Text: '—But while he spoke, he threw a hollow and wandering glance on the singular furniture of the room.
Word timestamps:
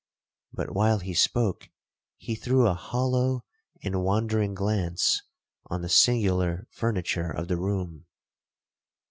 '—But 0.51 0.71
while 0.71 0.97
he 0.97 1.13
spoke, 1.13 1.69
he 2.17 2.33
threw 2.33 2.65
a 2.67 2.73
hollow 2.73 3.45
and 3.83 4.01
wandering 4.03 4.55
glance 4.55 5.21
on 5.67 5.83
the 5.83 5.89
singular 5.89 6.65
furniture 6.71 7.29
of 7.29 7.49
the 7.49 7.57
room. 7.57 8.07